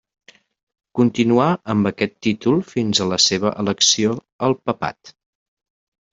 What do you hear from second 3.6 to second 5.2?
elecció al papat.